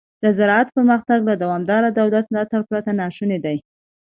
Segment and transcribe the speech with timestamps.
[0.23, 3.57] د زراعت پرمختګ له دوامداره دولت ملاتړ پرته ناشونی دی.